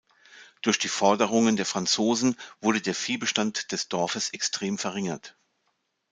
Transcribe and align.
Durch 0.63 0.79
die 0.79 0.87
Forderungen 0.87 1.57
der 1.57 1.65
Franzosen 1.67 2.35
wurde 2.59 2.81
der 2.81 2.95
Viehbestand 2.95 3.71
des 3.71 3.87
Dorfes 3.87 4.31
extrem 4.31 4.79
verringert. 4.79 5.37